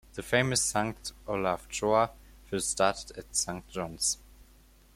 The 0.15 0.23
famous 0.23 0.63
Saint 0.63 1.11
Olaf 1.27 1.67
Choir 1.69 2.09
first 2.45 2.71
started 2.71 3.15
at 3.19 3.35
Saint 3.35 3.67
John's. 3.67 4.17